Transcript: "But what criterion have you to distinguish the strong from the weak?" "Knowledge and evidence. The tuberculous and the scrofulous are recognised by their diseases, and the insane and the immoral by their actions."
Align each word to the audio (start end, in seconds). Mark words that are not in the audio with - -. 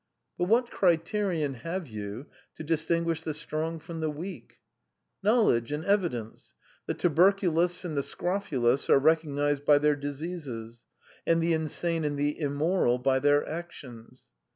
"But 0.39 0.45
what 0.45 0.71
criterion 0.71 1.53
have 1.53 1.87
you 1.87 2.25
to 2.55 2.63
distinguish 2.63 3.21
the 3.21 3.35
strong 3.35 3.77
from 3.77 3.99
the 3.99 4.09
weak?" 4.09 4.59
"Knowledge 5.21 5.71
and 5.71 5.85
evidence. 5.85 6.55
The 6.87 6.95
tuberculous 6.95 7.85
and 7.85 7.95
the 7.95 8.01
scrofulous 8.01 8.89
are 8.89 8.97
recognised 8.97 9.63
by 9.63 9.77
their 9.77 9.95
diseases, 9.95 10.85
and 11.27 11.39
the 11.39 11.53
insane 11.53 12.03
and 12.03 12.17
the 12.17 12.39
immoral 12.39 12.97
by 12.97 13.19
their 13.19 13.47
actions." 13.47 14.25